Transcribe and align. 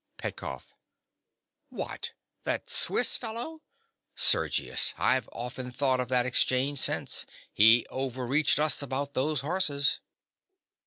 PETKOFF. 0.17 0.73
What, 1.69 2.13
that 2.43 2.71
Swiss 2.71 3.15
fellow? 3.17 3.61
Sergius: 4.15 4.95
I've 4.97 5.29
often 5.31 5.69
thought 5.71 5.99
of 5.99 6.07
that 6.07 6.25
exchange 6.25 6.79
since. 6.79 7.27
He 7.53 7.85
over 7.91 8.25
reached 8.25 8.57
us 8.57 8.81
about 8.81 9.13
those 9.13 9.41
horses. 9.41 9.99